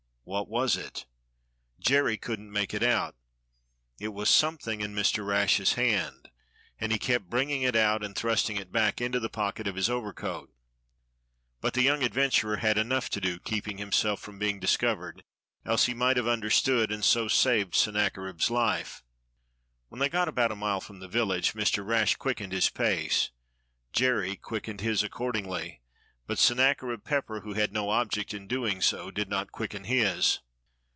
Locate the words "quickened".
22.15-22.53, 24.37-24.79